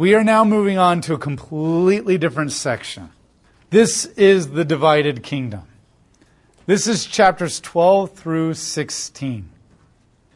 [0.00, 3.10] We are now moving on to a completely different section.
[3.68, 5.64] This is the divided kingdom.
[6.64, 9.50] This is chapters 12 through 16.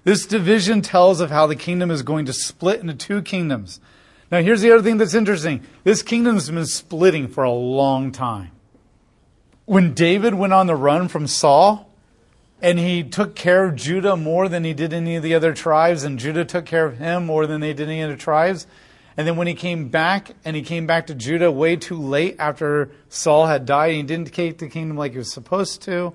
[0.04, 3.80] This division tells of how the kingdom is going to split into two kingdoms.
[4.30, 5.62] Now, here's the other thing that's interesting.
[5.82, 8.50] This kingdom's been splitting for a long time.
[9.64, 11.90] When David went on the run from Saul,
[12.60, 16.04] and he took care of Judah more than he did any of the other tribes,
[16.04, 18.66] and Judah took care of him more than they did any of the tribes.
[19.16, 22.36] And then when he came back, and he came back to Judah way too late
[22.38, 26.12] after Saul had died, he didn't take the kingdom like he was supposed to,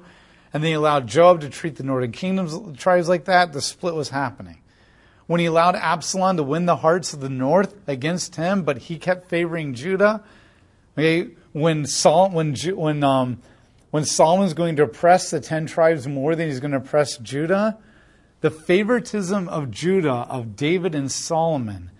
[0.53, 3.95] and then he allowed Joab to treat the northern kingdoms tribes like that, the split
[3.95, 4.57] was happening.
[5.27, 8.97] When he allowed Absalom to win the hearts of the north against him, but he
[8.97, 10.23] kept favoring Judah,
[10.97, 13.39] okay, when Saul, when when um,
[13.91, 17.77] when Solomon's going to oppress the ten tribes more than he's going to oppress Judah,
[18.41, 21.91] the favoritism of Judah of David and Solomon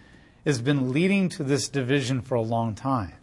[0.49, 3.13] has been leading to this division for a long time.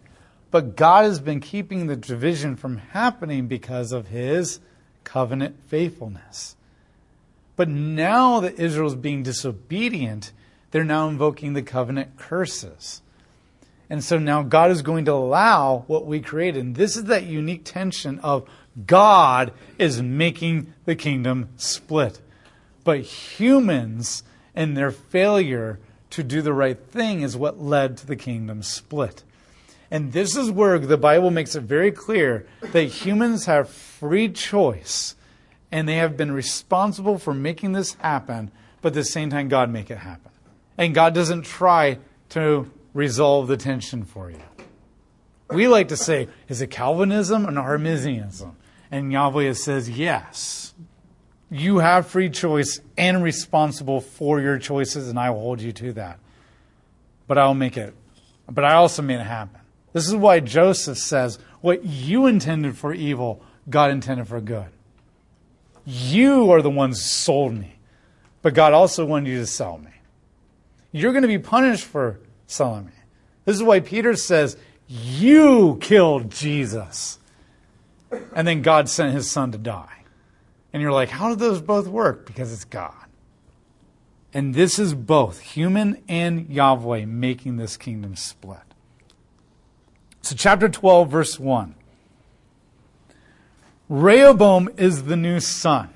[0.51, 4.61] But God has been keeping the division from happening because of his
[5.05, 6.57] covenant faithfulness.
[7.57, 10.33] But now that Israel is being disobedient,
[10.71, 13.03] they're now invoking the covenant curses.
[13.89, 16.65] And so now God is going to allow what we created.
[16.65, 18.49] And this is that unique tension of
[18.87, 22.21] God is making the kingdom split.
[22.85, 24.23] But humans
[24.55, 25.79] and their failure
[26.11, 29.23] to do the right thing is what led to the kingdom split.
[29.91, 35.15] And this is where the Bible makes it very clear that humans have free choice
[35.71, 38.51] and they have been responsible for making this happen,
[38.83, 40.31] but at the same time, God make it happen.
[40.79, 41.99] And God doesn't try
[42.31, 44.41] to resolve the tension for you.
[45.51, 48.57] We like to say, is it Calvinism or Arminianism?
[48.91, 50.75] And Yahweh says, yes.
[51.51, 55.93] You have free choice and responsible for your choices, and I will hold you to
[55.95, 56.19] that.
[57.29, 57.95] But I'll make it,
[58.49, 59.61] but I also made it happen.
[59.93, 64.67] This is why Joseph says, What you intended for evil, God intended for good.
[65.85, 67.77] You are the ones who sold me,
[68.43, 69.91] but God also wanted you to sell me.
[70.93, 72.93] You're going to be punished for selling me.
[73.45, 74.57] This is why Peter says,
[74.89, 77.19] You killed Jesus.
[78.35, 80.05] And then God sent his son to die.
[80.77, 82.27] And you're like, how do those both work?
[82.27, 83.07] Because it's God.
[84.35, 88.59] And this is both human and Yahweh making this kingdom split.
[90.21, 91.75] So, chapter 12, verse 1.
[93.89, 95.89] Rehoboam is the new son.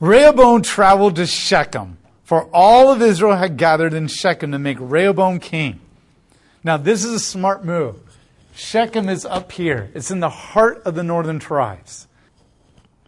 [0.00, 5.40] Rehoboam traveled to Shechem, for all of Israel had gathered in Shechem to make Rehoboam
[5.40, 5.78] king.
[6.64, 8.00] Now, this is a smart move.
[8.54, 12.08] Shechem is up here, it's in the heart of the northern tribes.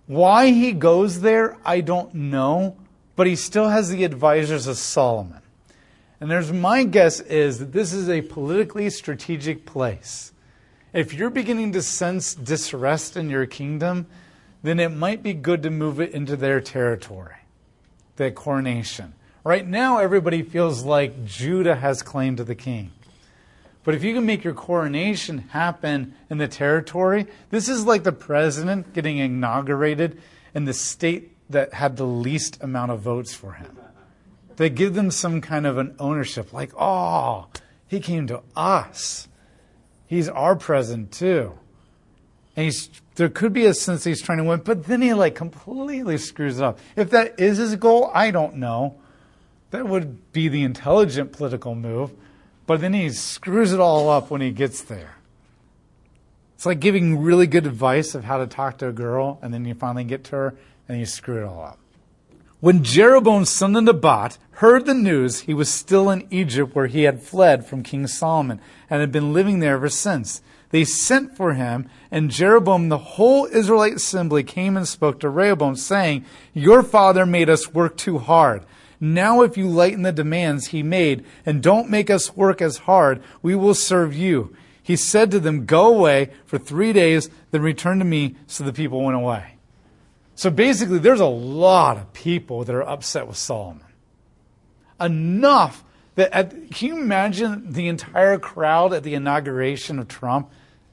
[0.07, 2.77] Why he goes there, I don't know,
[3.17, 5.41] but he still has the advisors of Solomon.
[6.21, 10.33] And there's my guess is that this is a politically strategic place.
[10.93, 14.07] If you're beginning to sense disrest in your kingdom,
[14.63, 17.37] then it might be good to move it into their territory,
[18.17, 19.15] the coronation.
[19.43, 22.93] Right now, everybody feels like Judah has claim to the king.
[23.85, 28.13] But if you can make your coronation happen in the territory, this is like the
[28.13, 30.21] president getting inaugurated
[30.55, 33.79] in the state that had the least amount of votes for him.
[34.57, 37.49] They give them some kind of an ownership, like, oh,
[37.87, 39.29] he came to us.
[40.07, 41.53] He's our president too.
[42.57, 45.35] And he's, there could be a sense he's trying to win, but then he like
[45.35, 46.79] completely screws it up.
[46.97, 48.95] If that is his goal, I don't know.
[49.73, 52.13] That would be the intelligent political move.
[52.67, 55.17] But then he screws it all up when he gets there.
[56.55, 59.65] It's like giving really good advice of how to talk to a girl, and then
[59.65, 60.55] you finally get to her,
[60.89, 61.79] and you screw it all up.
[62.61, 67.23] When Jeroboam's son Nebat, heard the news, he was still in Egypt where he had
[67.23, 68.59] fled from King Solomon
[68.89, 70.41] and had been living there ever since.
[70.71, 75.77] They sent for him, and Jeroboam, the whole Israelite assembly, came and spoke to Rehoboam,
[75.77, 76.25] saying,
[76.55, 78.65] Your father made us work too hard.
[79.01, 83.23] Now, if you lighten the demands he made and don't make us work as hard,
[83.43, 84.55] we will serve you.
[84.83, 88.37] He said to them, Go away for three days, then return to me.
[88.47, 89.55] So the people went away.
[90.35, 93.85] So basically, there's a lot of people that are upset with Solomon.
[95.01, 95.85] Enough
[96.17, 100.51] that, at, can you imagine the entire crowd at the inauguration of Trump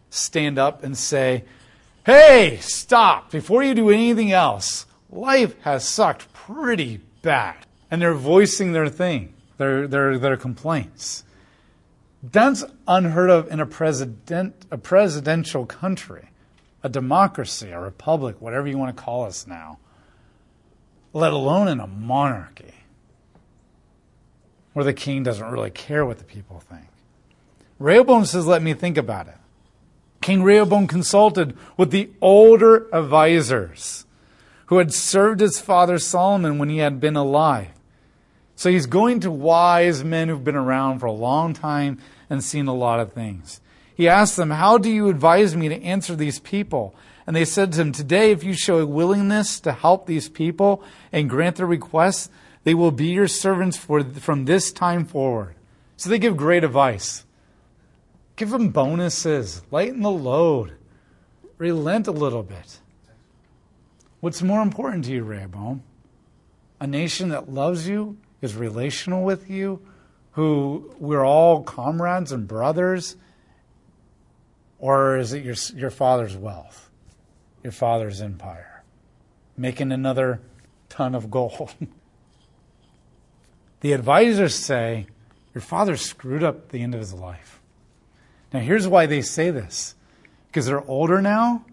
[0.10, 1.44] stand up and say,
[2.06, 7.58] Hey, stop, before you do anything else, life has sucked pretty bad
[7.92, 11.26] and they're voicing their thing, their, their, their complaints.
[12.24, 16.30] That's unheard of in a, president, a presidential country,
[16.84, 19.80] a democracy, a republic, whatever you want to call us now,
[21.14, 22.74] let alone in a monarchy.
[24.74, 26.88] where the king doesn't really care what the people think.
[27.80, 29.38] Rehoboam says, Let me think about it.
[30.22, 34.06] King Rehoboam consulted with the older advisors
[34.68, 37.70] who had served his father Solomon when he had been alive.
[38.62, 41.98] So he's going to wise men who've been around for a long time
[42.30, 43.60] and seen a lot of things.
[43.96, 46.94] He asked them, How do you advise me to answer these people?
[47.25, 50.84] And they said to him, Today, if you show a willingness to help these people
[51.12, 52.30] and grant their requests,
[52.63, 55.56] they will be your servants for, from this time forward.
[55.98, 57.25] So they give great advice.
[58.36, 60.74] Give them bonuses, lighten the load,
[61.58, 62.80] relent a little bit.
[64.19, 65.81] What's more important to you, Rehoboam?
[66.80, 69.82] A nation that loves you, is relational with you,
[70.32, 73.16] who we're all comrades and brothers?
[74.80, 76.90] Or is it your, your father's wealth,
[77.64, 78.84] your father's empire,
[79.56, 80.42] making another
[80.90, 81.74] ton of gold?
[83.82, 85.06] the advisors say,
[85.54, 87.62] Your father screwed up the end of his life.
[88.54, 89.96] Now, here's why they say this
[90.48, 91.64] because they're older now,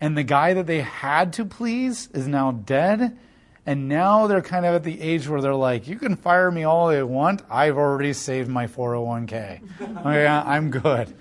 [0.00, 3.16] and the guy that they had to please is now dead.
[3.66, 6.64] And now they're kind of at the age where they're like, you can fire me
[6.64, 7.42] all you want.
[7.50, 9.60] I've already saved my 401k.
[9.98, 11.14] okay, I'm good.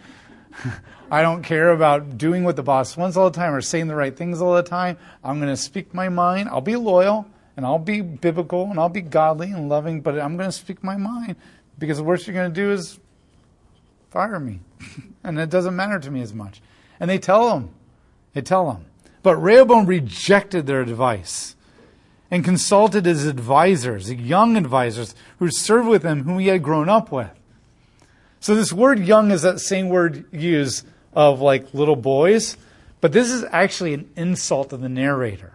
[1.11, 3.95] I don't care about doing what the boss wants all the time or saying the
[3.95, 4.97] right things all the time.
[5.23, 6.49] I'm going to speak my mind.
[6.49, 7.27] I'll be loyal
[7.57, 10.83] and I'll be biblical and I'll be godly and loving, but I'm going to speak
[10.83, 11.35] my mind
[11.77, 12.99] because the worst you're going to do is
[14.11, 14.59] fire me.
[15.23, 16.61] and it doesn't matter to me as much.
[16.99, 17.69] And they tell him.
[18.33, 18.85] They tell him.
[19.23, 21.55] But Rehoboam rejected their advice
[22.31, 27.11] and consulted his advisors, young advisors who served with him, whom he had grown up
[27.11, 27.31] with.
[28.39, 32.55] So this word young is that same word used of like little boys,
[33.01, 35.53] but this is actually an insult to the narrator.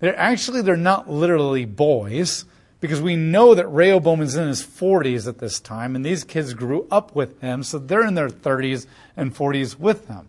[0.00, 2.44] They're actually, they're not literally boys,
[2.84, 6.52] because we know that Rehoboam is in his 40s at this time, and these kids
[6.52, 8.86] grew up with him, so they're in their 30s
[9.16, 10.28] and 40s with him.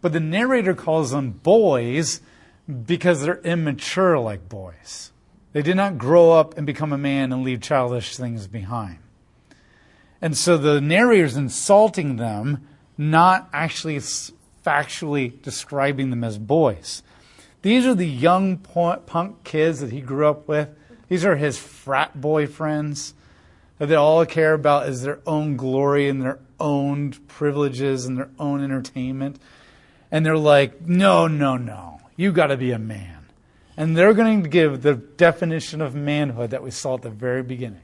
[0.00, 2.22] But the narrator calls them boys
[2.86, 5.12] because they're immature like boys.
[5.52, 8.98] They did not grow up and become a man and leave childish things behind.
[10.22, 17.02] And so the narrator is insulting them, not actually factually describing them as boys.
[17.62, 20.68] These are the young punk kids that he grew up with.
[21.08, 23.14] These are his frat boyfriends
[23.78, 28.28] that they all care about is their own glory and their own privileges and their
[28.38, 29.40] own entertainment.
[30.10, 31.99] And they're like, no, no, no.
[32.16, 33.26] You got to be a man.
[33.76, 37.42] And they're going to give the definition of manhood that we saw at the very
[37.42, 37.82] beginning.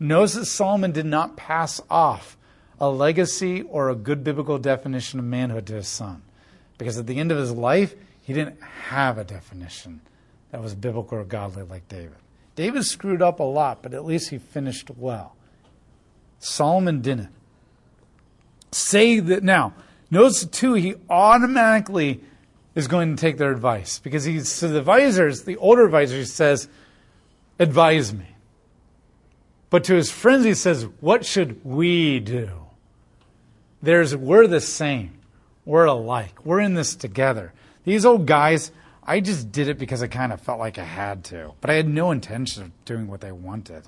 [0.00, 2.36] Notice that Solomon did not pass off
[2.80, 6.22] a legacy or a good biblical definition of manhood to his son.
[6.78, 10.00] Because at the end of his life, he didn't have a definition
[10.50, 12.16] that was biblical or godly like David.
[12.54, 15.36] David screwed up a lot, but at least he finished well.
[16.38, 17.30] Solomon didn't.
[18.70, 19.74] Say that now,
[20.10, 22.20] notice too, he automatically
[22.78, 26.68] is going to take their advice because he's to the advisors, the older advisor says,
[27.58, 28.36] advise me.
[29.68, 32.50] But to his friends, he says, what should we do?
[33.82, 35.18] There's, we're the same.
[35.64, 36.46] We're alike.
[36.46, 37.52] We're in this together.
[37.82, 38.70] These old guys,
[39.02, 41.74] I just did it because I kind of felt like I had to, but I
[41.74, 43.82] had no intention of doing what they wanted.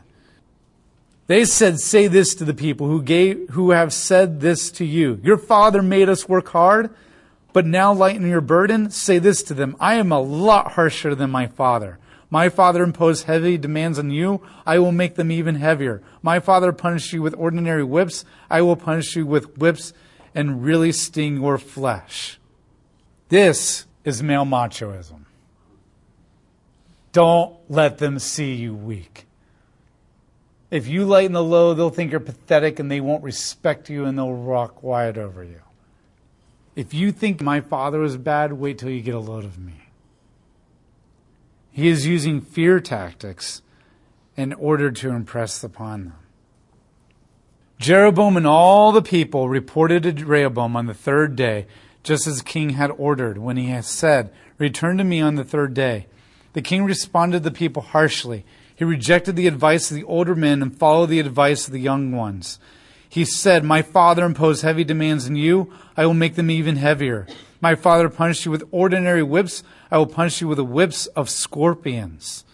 [1.28, 5.20] They said, say this to the people who gave, who have said this to you.
[5.22, 6.92] Your father made us work hard
[7.52, 8.90] but now lighten your burden.
[8.90, 11.98] Say this to them I am a lot harsher than my father.
[12.30, 14.40] My father imposed heavy demands on you.
[14.64, 16.00] I will make them even heavier.
[16.22, 18.24] My father punished you with ordinary whips.
[18.48, 19.92] I will punish you with whips
[20.32, 22.38] and really sting your flesh.
[23.28, 25.24] This is male machoism.
[27.12, 29.26] Don't let them see you weak.
[30.70, 34.16] If you lighten the load, they'll think you're pathetic and they won't respect you and
[34.16, 35.60] they'll rock wide over you.
[36.76, 39.88] If you think my father is bad, wait till you get a load of me.
[41.72, 43.62] He is using fear tactics
[44.36, 46.14] in order to impress upon them.
[47.78, 51.66] Jeroboam and all the people reported to Rehoboam on the third day,
[52.02, 55.44] just as the king had ordered, when he had said, Return to me on the
[55.44, 56.06] third day.
[56.52, 58.44] The king responded to the people harshly.
[58.74, 62.12] He rejected the advice of the older men and followed the advice of the young
[62.12, 62.58] ones.
[63.10, 65.72] He said, My father imposed heavy demands on you.
[65.96, 67.26] I will make them even heavier.
[67.60, 69.64] My father punished you with ordinary whips.
[69.90, 72.44] I will punish you with the whips of scorpions.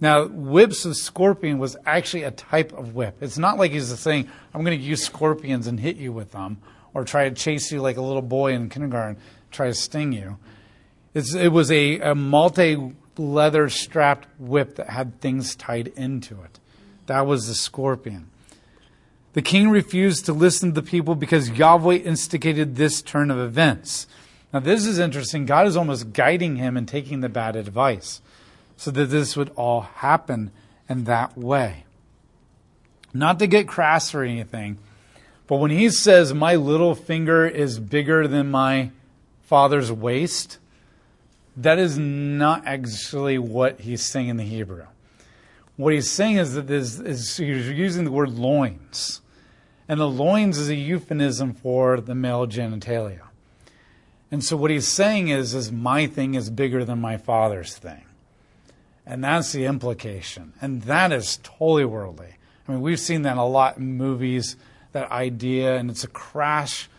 [0.00, 3.16] Now, whips of scorpion was actually a type of whip.
[3.20, 6.58] It's not like he's saying, I'm going to use scorpions and hit you with them,
[6.94, 10.38] or try to chase you like a little boy in kindergarten, try to sting you.
[11.12, 16.60] It's, it was a, a multi leather strapped whip that had things tied into it.
[17.06, 18.30] That was the scorpion.
[19.38, 24.08] The king refused to listen to the people because Yahweh instigated this turn of events.
[24.52, 25.46] Now, this is interesting.
[25.46, 28.20] God is almost guiding him and taking the bad advice
[28.76, 30.50] so that this would all happen
[30.88, 31.84] in that way.
[33.14, 34.78] Not to get crass or anything,
[35.46, 38.90] but when he says, My little finger is bigger than my
[39.42, 40.58] father's waist,
[41.56, 44.86] that is not actually what he's saying in the Hebrew.
[45.76, 49.20] What he's saying is that this is he's using the word loins.
[49.88, 53.22] And the loins is a euphemism for the male genitalia.
[54.30, 58.04] And so what he's saying is, is my thing is bigger than my father's thing.
[59.06, 60.52] And that's the implication.
[60.60, 62.34] And that is totally worldly.
[62.66, 64.56] I mean, we've seen that a lot in movies,
[64.92, 66.90] that idea, and it's a crash,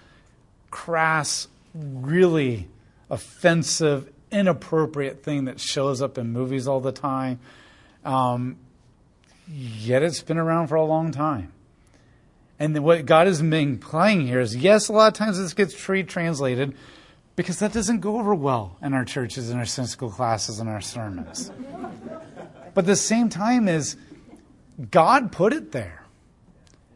[0.71, 2.67] crass, really
[3.11, 7.39] offensive, inappropriate thing that shows up in movies all the time.
[8.03, 8.57] Um,
[9.47, 11.51] yet it's been around for a long time.
[12.59, 16.03] And what God is implying here is yes, a lot of times this gets tree
[16.03, 16.75] translated
[17.37, 20.69] because that doesn't go over well in our churches, in our Sunday school classes, and
[20.69, 21.51] our sermons.
[22.73, 23.95] but the same time is
[24.91, 26.03] God put it there.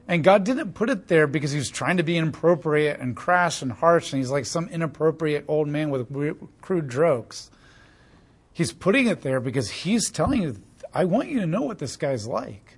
[0.06, 3.62] And God didn't put it there because he was trying to be inappropriate and crass
[3.62, 6.10] and harsh, and he's like some inappropriate old man with
[6.62, 7.50] crude jokes.
[8.52, 10.58] He's putting it there because he's telling you,
[10.94, 12.73] I want you to know what this guy's like.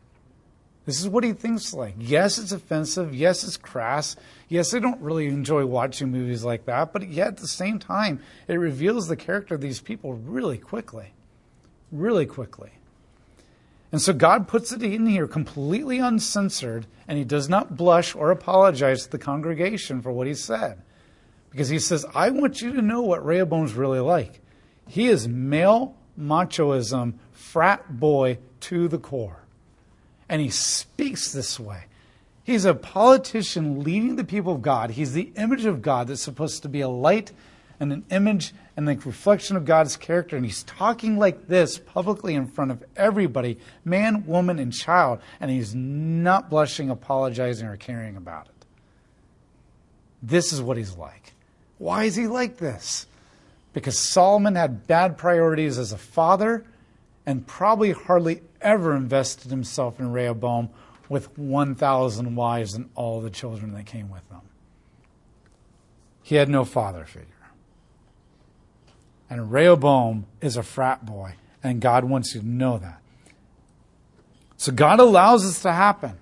[0.86, 1.96] This is what he thinks like.
[1.98, 3.14] Yes, it's offensive.
[3.14, 4.16] Yes, it's crass.
[4.48, 8.22] Yes, I don't really enjoy watching movies like that, but yet at the same time,
[8.48, 11.14] it reveals the character of these people really quickly.
[11.92, 12.72] Really quickly.
[13.92, 18.30] And so God puts it in here completely uncensored, and he does not blush or
[18.30, 20.82] apologize to the congregation for what he said.
[21.50, 24.42] Because he says, I want you to know what Rehoboam's really like.
[24.88, 29.45] He is male machoism, frat boy to the core
[30.30, 31.86] and he speaks this way.
[32.44, 34.92] He's a politician leading the people of God.
[34.92, 37.32] He's the image of God that's supposed to be a light
[37.80, 40.36] and an image and the reflection of God's character.
[40.36, 45.20] And he's talking like this publicly in front of everybody man, woman, and child.
[45.40, 48.66] And he's not blushing, apologizing, or caring about it.
[50.22, 51.34] This is what he's like.
[51.78, 53.08] Why is he like this?
[53.74, 56.64] Because Solomon had bad priorities as a father
[57.26, 60.70] and probably hardly ever invested himself in Rehoboam
[61.10, 64.42] with 1,000 wives and all the children that came with them.
[66.24, 67.30] He had no father figure.
[69.30, 73.02] And Rehoboam is a frat boy, and God wants you to know that.
[74.58, 76.18] So God allows this to happen.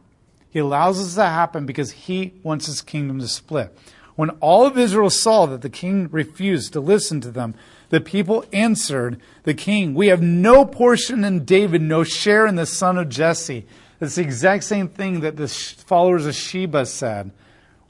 [0.50, 3.76] He allows this to happen because he wants his kingdom to split.
[4.16, 7.56] When all of Israel saw that the king refused to listen to them,
[7.94, 12.66] the people answered the king, We have no portion in David, no share in the
[12.66, 13.68] son of Jesse.
[14.00, 17.30] That's the exact same thing that the followers of Sheba said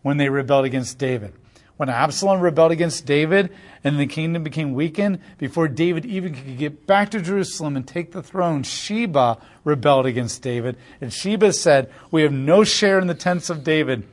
[0.02, 1.34] when they rebelled against David.
[1.78, 6.86] When Absalom rebelled against David and the kingdom became weakened, before David even could get
[6.86, 10.76] back to Jerusalem and take the throne, Sheba rebelled against David.
[11.00, 14.06] And Sheba said, We have no share in the tents of David,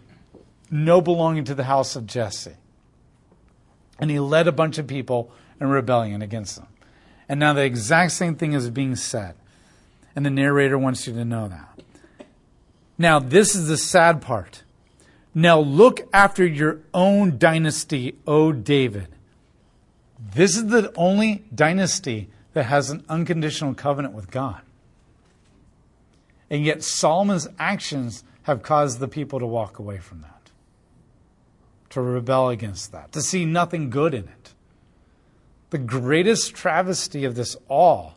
[0.71, 2.55] no belonging to the house of Jesse.
[3.99, 6.67] And he led a bunch of people and rebellion against them.
[7.29, 9.37] And now the exact same thing is being said.
[10.17, 11.83] And the narrator wants you to know that.
[12.99, 14.65] Now, this is the sad part.
[15.35, 19.09] Now look after your own dynasty, O David.
[20.35, 24.61] This is the only dynasty that has an unconditional covenant with God.
[26.51, 30.51] And yet Solomon's actions have caused the people to walk away from that,
[31.91, 34.40] to rebel against that, to see nothing good in it.
[35.71, 38.17] The greatest travesty of this all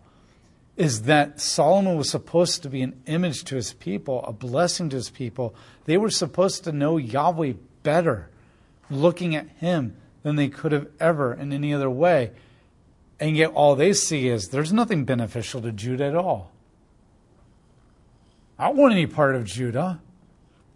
[0.76, 4.96] is that Solomon was supposed to be an image to his people, a blessing to
[4.96, 5.54] his people.
[5.86, 8.30] They were supposed to know Yahweh better
[8.90, 12.32] looking at him than they could have ever in any other way.
[13.20, 16.52] And yet all they see is there's nothing beneficial to Judah at all.
[18.58, 20.00] I don't want any part of Judah.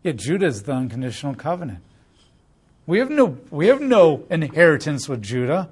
[0.03, 1.79] Yet Judah is the unconditional covenant.
[2.85, 5.69] We have no, we have no inheritance with Judah.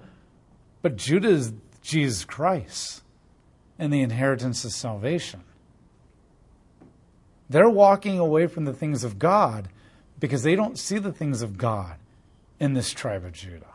[0.85, 1.51] But Judah is
[1.81, 3.01] Jesus Christ
[3.79, 5.41] and the inheritance of salvation.
[7.49, 9.69] They're walking away from the things of God
[10.19, 11.95] because they don't see the things of God
[12.59, 13.65] in this tribe of Judah.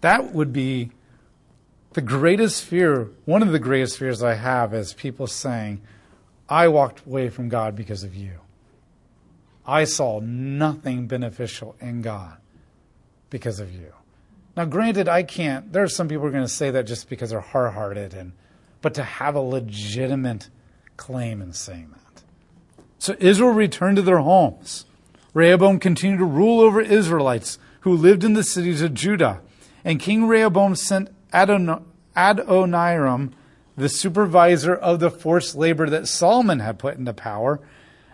[0.00, 0.90] That would be
[1.92, 5.80] the greatest fear, one of the greatest fears I have is people saying,
[6.48, 8.40] I walked away from God because of you.
[9.64, 12.38] I saw nothing beneficial in God
[13.30, 13.92] because of you.
[14.60, 15.72] Now, granted, I can't.
[15.72, 18.32] There are some people who are going to say that just because they're hard-hearted, and
[18.82, 20.50] but to have a legitimate
[20.98, 22.22] claim in saying that.
[22.98, 24.84] So Israel returned to their homes.
[25.32, 29.40] Rehoboam continued to rule over Israelites who lived in the cities of Judah.
[29.82, 31.82] And King Rehoboam sent Adon-
[32.14, 33.32] Adoniram,
[33.78, 37.60] the supervisor of the forced labor that Solomon had put into power,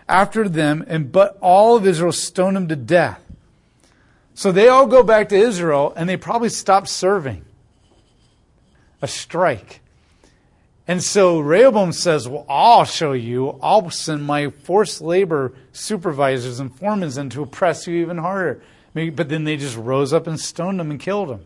[0.07, 3.21] after them, and but all of Israel stoned him to death.
[4.37, 7.43] So they all go back to Israel and they probably stop serving.
[9.01, 9.81] A strike.
[10.87, 13.57] And so Rehoboam says, Well, I'll show you.
[13.63, 18.61] I'll send my forced labor supervisors and foremen in to oppress you even harder.
[18.93, 21.43] But then they just rose up and stoned him and killed him.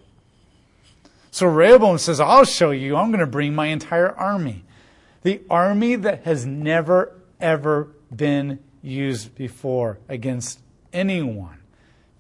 [1.32, 2.98] So Rehoboam says, I'll show you.
[2.98, 4.66] I'm going to bring my entire army.
[5.22, 10.60] The army that has never, ever been used before against
[10.92, 11.61] anyone.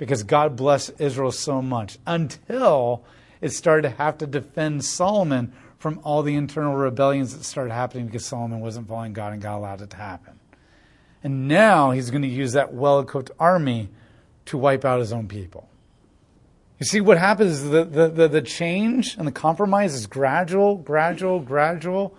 [0.01, 3.03] Because God blessed Israel so much until
[3.39, 8.08] it started to have to defend Solomon from all the internal rebellions that started happening
[8.08, 10.39] because Solomon wasn't following God and God allowed it to happen.
[11.24, 13.89] And now he's going to use that well equipped army
[14.46, 15.70] to wipe out his own people.
[16.79, 20.77] You see, what happens is the, the, the, the, change and the compromise is gradual,
[20.77, 22.17] gradual, gradual.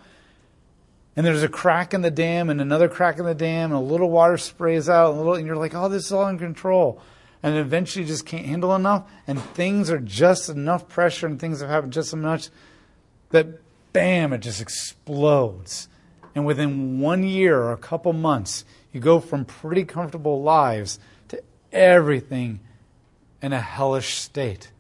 [1.16, 3.84] And there's a crack in the dam and another crack in the dam, and a
[3.84, 7.02] little water sprays out, and, little, and you're like, oh, this is all in control.
[7.42, 11.70] And eventually just can't handle enough, and things are just enough pressure, and things have
[11.70, 12.50] happened just so much
[13.30, 13.60] that
[13.92, 15.88] bam, it just explodes.
[16.34, 21.42] And within one year or a couple months, you go from pretty comfortable lives to
[21.72, 22.60] everything
[23.42, 24.70] in a hellish state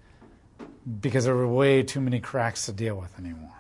[1.00, 3.50] because there were way too many cracks to deal with anymore.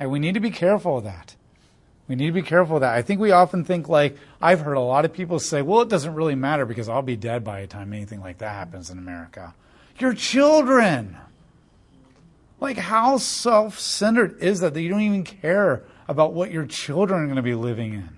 [0.00, 1.34] And we need to be careful of that.
[2.08, 2.94] We need to be careful of that.
[2.94, 5.90] I think we often think like I've heard a lot of people say, "Well, it
[5.90, 8.98] doesn't really matter because I'll be dead by the time anything like that happens in
[8.98, 9.54] America."
[9.98, 11.16] Your children.
[12.60, 17.22] Like, how self centered is that that you don't even care about what your children
[17.22, 18.10] are going to be living in?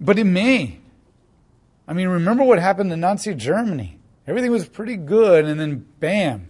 [0.00, 0.78] But it may.
[1.86, 3.98] I mean, remember what happened in Nazi Germany?
[4.26, 6.48] Everything was pretty good, and then bam,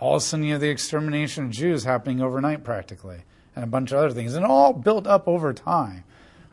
[0.00, 3.68] all of a sudden you have the extermination of Jews happening overnight practically, and a
[3.68, 6.04] bunch of other things, and all built up over time.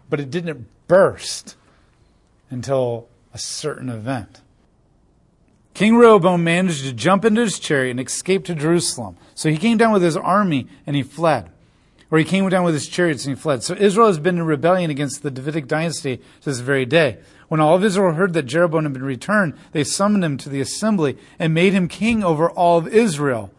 [0.10, 1.56] But it didn't burst
[2.50, 4.42] until a certain event.
[5.74, 9.18] King Rehoboam managed to jump into his chariot and escape to Jerusalem.
[9.36, 11.50] So he came down with his army and he fled.
[12.12, 13.64] Or he came down with his chariots and he fled.
[13.64, 17.20] So Israel has been in rebellion against the Davidic dynasty to this very day.
[17.48, 20.60] When all of Israel heard that Jeroboam had been returned, they summoned him to the
[20.60, 23.50] assembly and made him king over all of Israel.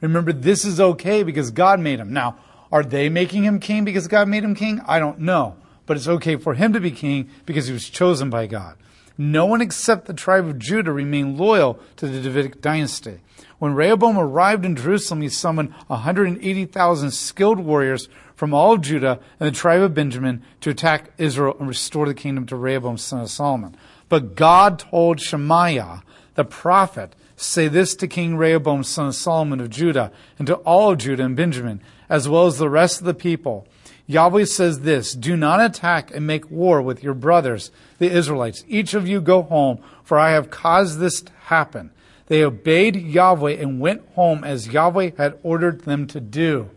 [0.00, 2.12] Remember, this is okay because God made him.
[2.12, 2.36] Now,
[2.72, 4.80] are they making him king because God made him king?
[4.86, 5.56] I don't know.
[5.86, 8.76] But it's okay for him to be king because he was chosen by God.
[9.18, 13.20] No one except the tribe of Judah remained loyal to the Davidic dynasty.
[13.58, 19.54] When Rehoboam arrived in Jerusalem, he summoned 180,000 skilled warriors from all Judah and the
[19.54, 23.76] tribe of Benjamin to attack Israel and restore the kingdom to Rehoboam, son of Solomon.
[24.08, 26.02] But God told Shemaiah,
[26.36, 30.92] the prophet, say this to King Rehoboam, son of Solomon of Judah, and to all
[30.92, 33.66] of Judah and Benjamin, as well as the rest of the people.
[34.06, 38.64] Yahweh says this Do not attack and make war with your brothers, the Israelites.
[38.68, 41.90] Each of you go home, for I have caused this to happen.
[42.26, 46.70] They obeyed Yahweh and went home as Yahweh had ordered them to do.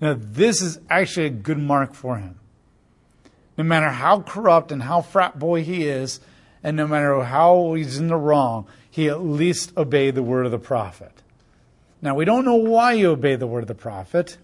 [0.00, 2.38] Now, this is actually a good mark for him.
[3.56, 6.20] No matter how corrupt and how frat boy he is,
[6.62, 10.52] and no matter how he's in the wrong, he at least obeyed the word of
[10.52, 11.12] the prophet.
[12.02, 14.38] Now, we don't know why he obeyed the word of the prophet.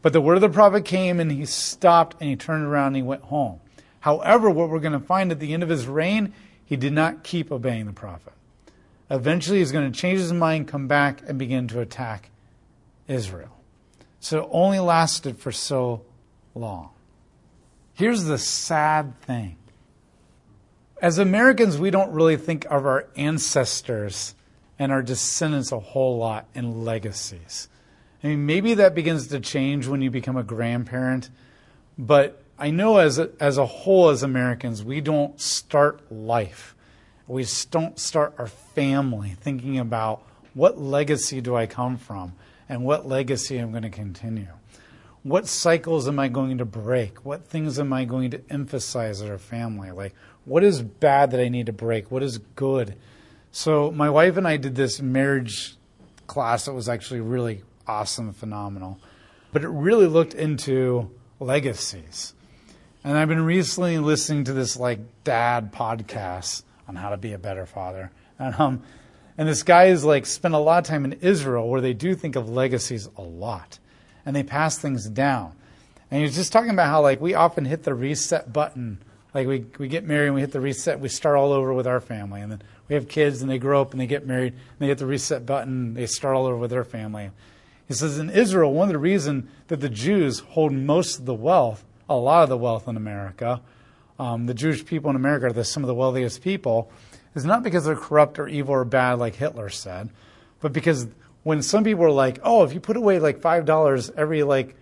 [0.00, 2.96] But the word of the prophet came and he stopped and he turned around and
[2.96, 3.60] he went home.
[4.00, 6.34] However, what we're going to find at the end of his reign,
[6.64, 8.32] he did not keep obeying the prophet.
[9.10, 12.30] Eventually, he's going to change his mind, come back, and begin to attack
[13.06, 13.56] Israel.
[14.20, 16.02] So it only lasted for so
[16.54, 16.90] long.
[17.94, 19.56] Here's the sad thing.
[21.02, 24.36] As Americans, we don't really think of our ancestors
[24.78, 27.68] and our descendants a whole lot in legacies.
[28.22, 31.28] I mean, maybe that begins to change when you become a grandparent,
[31.98, 36.76] but I know as a, as a whole, as Americans, we don't start life.
[37.26, 40.22] We don't start our family thinking about
[40.54, 42.34] what legacy do I come from
[42.68, 44.46] and what legacy I'm going to continue.
[45.24, 47.24] What cycles am I going to break?
[47.24, 49.90] What things am I going to emphasize in our family?
[49.90, 52.10] Like, what is bad that I need to break?
[52.10, 52.96] What is good?
[53.50, 55.76] So, my wife and I did this marriage
[56.26, 58.98] class that was actually really awesome, phenomenal.
[59.52, 62.34] But it really looked into legacies.
[63.04, 67.38] And I've been recently listening to this like dad podcast on how to be a
[67.38, 68.10] better father.
[68.38, 68.82] And um
[69.36, 72.14] and this guy is like spent a lot of time in Israel where they do
[72.14, 73.78] think of legacies a lot.
[74.24, 75.54] And they pass things down.
[76.10, 79.02] And he was just talking about how like we often hit the reset button.
[79.34, 81.86] Like we, we get married and we hit the reset, we start all over with
[81.86, 82.40] our family.
[82.40, 84.88] And then we have kids and they grow up and they get married and they
[84.88, 87.30] hit the reset button, they start all over with their family.
[87.88, 91.34] He says in Israel, one of the reasons that the Jews hold most of the
[91.34, 93.62] wealth, a lot of the wealth in America,
[94.18, 96.90] um, the Jewish people in America are the, some of the wealthiest people,
[97.34, 100.10] is not because they're corrupt or evil or bad like Hitler said,
[100.60, 101.06] but because
[101.42, 104.76] when some people are like, oh, if you put away like five dollars every like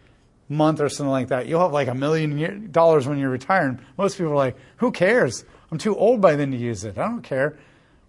[0.51, 3.79] month or something like that, you'll have like a million dollars when you're retiring.
[3.97, 5.45] Most people are like, who cares?
[5.71, 6.99] I'm too old by then to use it.
[6.99, 7.57] I don't care.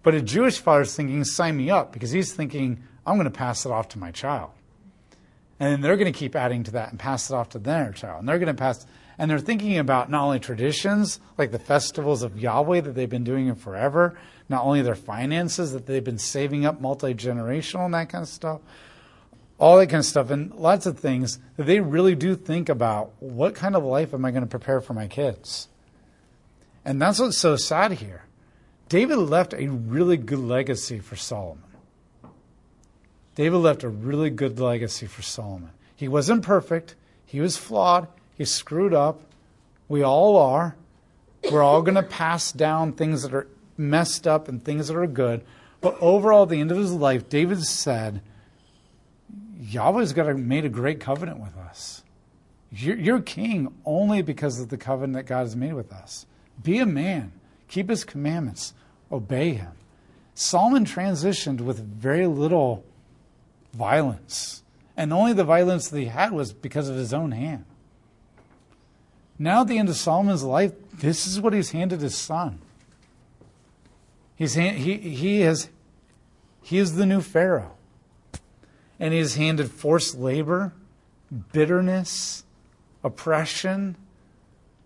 [0.02, 3.64] But a Jewish father's thinking, sign me up, because he's thinking, I'm going to pass
[3.64, 4.50] it off to my child.
[5.60, 7.92] And then they're going to keep adding to that and pass it off to their
[7.92, 8.18] child.
[8.18, 8.84] And they're going to pass,
[9.16, 13.22] and they're thinking about not only traditions, like the festivals of Yahweh that they've been
[13.22, 17.94] doing it forever, not only their finances that they've been saving up multi generational and
[17.94, 18.60] that kind of stuff,
[19.58, 23.12] all that kind of stuff, and lots of things that they really do think about
[23.20, 25.68] what kind of life am I going to prepare for my kids?
[26.84, 28.24] And that's what's so sad here.
[28.88, 31.62] David left a really good legacy for Solomon.
[33.34, 35.70] David left a really good legacy for Solomon.
[35.96, 39.20] He wasn't perfect, he was flawed, he screwed up.
[39.88, 40.76] We all are.
[41.50, 45.06] We're all going to pass down things that are messed up and things that are
[45.06, 45.44] good.
[45.80, 48.22] But overall, at the end of his life, David said,
[49.62, 52.02] Yahweh's got a, made a great covenant with us.
[52.70, 56.26] You're, you're king only because of the covenant that God has made with us.
[56.62, 57.32] Be a man,
[57.68, 58.74] keep his commandments,
[59.10, 59.72] obey him.
[60.34, 62.84] Solomon transitioned with very little
[63.74, 64.62] violence,
[64.96, 67.64] and only the violence that he had was because of his own hand.
[69.38, 72.58] Now, at the end of Solomon's life, this is what he's handed his son.
[74.36, 75.68] He's, he, he, has,
[76.62, 77.76] he is the new Pharaoh
[79.02, 80.72] and he is handed forced labor,
[81.50, 82.44] bitterness,
[83.02, 83.96] oppression,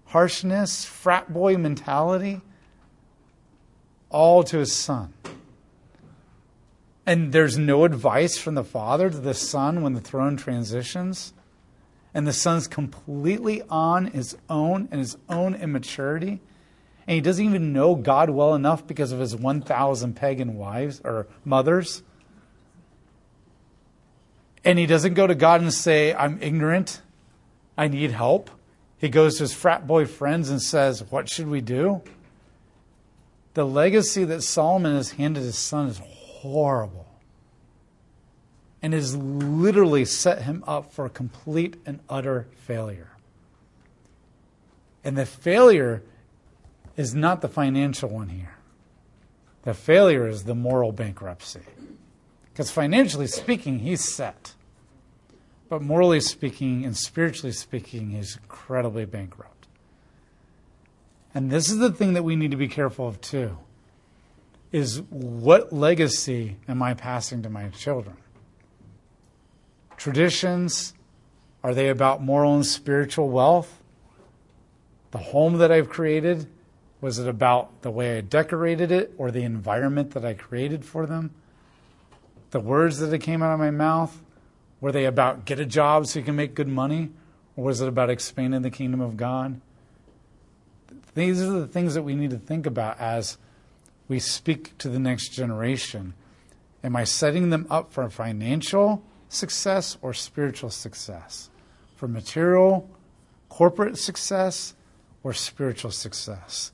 [0.06, 2.40] harshness, frat boy mentality,
[4.08, 5.12] all to his son.
[7.04, 11.34] And there's no advice from the father to the son when the throne transitions.
[12.14, 16.40] And the son's completely on his own and his own immaturity.
[17.06, 21.26] And he doesn't even know God well enough because of his 1,000 pagan wives or
[21.44, 22.02] mothers
[24.66, 27.00] and he doesn't go to God and say, I'm ignorant,
[27.78, 28.50] I need help.
[28.98, 32.02] He goes to his frat boy friends and says, What should we do?
[33.54, 37.06] The legacy that Solomon has handed his son is horrible
[38.82, 43.12] and has literally set him up for complete and utter failure.
[45.04, 46.02] And the failure
[46.96, 48.56] is not the financial one here.
[49.62, 51.60] The failure is the moral bankruptcy.
[52.52, 54.54] Because financially speaking, he's set.
[55.68, 59.66] But morally speaking and spiritually speaking, he's incredibly bankrupt.
[61.34, 63.58] And this is the thing that we need to be careful of too.
[64.72, 68.16] Is what legacy am I passing to my children?
[69.96, 70.94] Traditions,
[71.62, 73.80] are they about moral and spiritual wealth?
[75.10, 76.46] The home that I've created,
[77.00, 81.06] was it about the way I decorated it or the environment that I created for
[81.06, 81.32] them?
[82.50, 84.22] The words that came out of my mouth,
[84.86, 87.10] were they about get a job so you can make good money?
[87.56, 89.60] Or was it about expanding the kingdom of God?
[91.16, 93.36] These are the things that we need to think about as
[94.06, 96.14] we speak to the next generation.
[96.84, 101.50] Am I setting them up for financial success or spiritual success?
[101.96, 102.88] For material,
[103.48, 104.76] corporate success,
[105.24, 106.70] or spiritual success?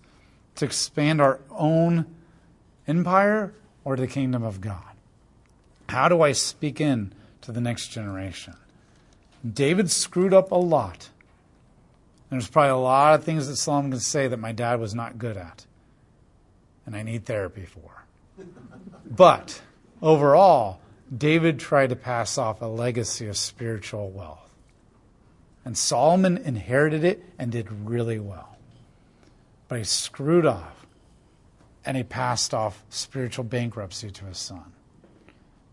[0.57, 2.05] To expand our own
[2.87, 4.83] empire or the kingdom of God?
[5.89, 8.55] How do I speak in to the next generation.
[9.49, 11.11] David screwed up a lot.
[12.31, 15.19] There's probably a lot of things that Solomon can say that my dad was not
[15.19, 15.67] good at,
[16.87, 18.05] and I need therapy for.
[19.05, 19.61] But
[20.01, 20.81] overall,
[21.15, 24.51] David tried to pass off a legacy of spiritual wealth.
[25.65, 28.57] And Solomon inherited it and did really well.
[29.69, 30.87] But he screwed off
[31.85, 34.73] and he passed off spiritual bankruptcy to his son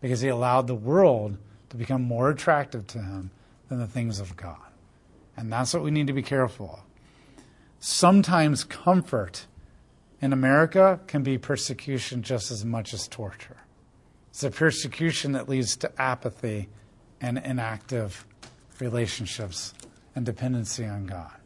[0.01, 1.37] because he allowed the world
[1.69, 3.31] to become more attractive to him
[3.67, 4.57] than the things of God.
[5.37, 7.43] And that's what we need to be careful of.
[7.79, 9.45] Sometimes comfort
[10.21, 13.57] in America can be persecution just as much as torture.
[14.29, 16.69] It's a persecution that leads to apathy
[17.21, 18.25] and inactive
[18.79, 19.73] relationships
[20.15, 21.38] and dependency on God.